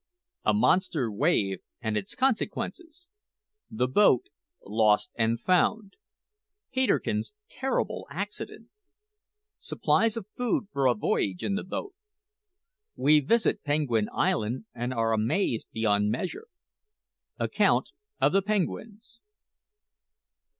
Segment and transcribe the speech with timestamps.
[0.43, 3.11] A MONSTER WAVE AND ITS CONSEQUENCES
[3.69, 4.29] THE BOAT
[4.65, 5.95] LOST AND FOUND
[6.73, 8.69] PETERKIN'S TERRIBLE ACCIDENT
[9.59, 11.93] SUPPLIES OF FOOD FOR A VOYAGE IN THE BOAT
[12.95, 16.47] WE VISIT PENGUIN ISLAND, AND ARE AMAZED BEYOND MEASURE
[17.37, 17.89] ACCOUNT
[18.19, 19.19] OF THE PENGUINS.